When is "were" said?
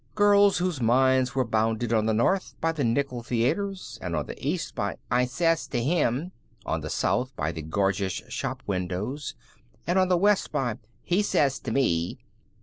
1.35-1.45